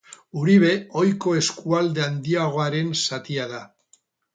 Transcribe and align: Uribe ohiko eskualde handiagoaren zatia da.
Uribe 0.43 0.71
ohiko 1.01 1.35
eskualde 1.43 2.07
handiagoaren 2.09 2.93
zatia 3.07 3.51
da. 3.57 3.67